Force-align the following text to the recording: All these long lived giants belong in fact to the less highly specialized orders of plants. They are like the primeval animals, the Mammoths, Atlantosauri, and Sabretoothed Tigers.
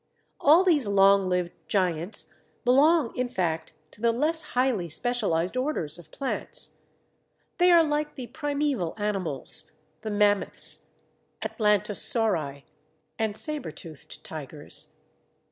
All 0.39 0.63
these 0.63 0.87
long 0.87 1.29
lived 1.29 1.51
giants 1.67 2.33
belong 2.65 3.15
in 3.15 3.27
fact 3.29 3.73
to 3.91 4.01
the 4.01 4.11
less 4.11 4.41
highly 4.57 4.89
specialized 4.89 5.55
orders 5.55 5.99
of 5.99 6.09
plants. 6.09 6.77
They 7.59 7.69
are 7.69 7.83
like 7.83 8.15
the 8.15 8.25
primeval 8.25 8.95
animals, 8.97 9.73
the 10.01 10.09
Mammoths, 10.09 10.87
Atlantosauri, 11.43 12.63
and 13.19 13.35
Sabretoothed 13.35 14.23
Tigers. 14.23 14.95